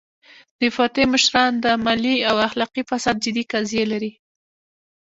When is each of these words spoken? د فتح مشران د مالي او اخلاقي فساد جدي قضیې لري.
د 0.59 0.61
فتح 0.75 1.03
مشران 1.13 1.51
د 1.63 1.65
مالي 1.85 2.15
او 2.29 2.35
اخلاقي 2.47 2.81
فساد 2.89 3.17
جدي 3.25 3.43
قضیې 3.51 3.83
لري. 3.91 4.11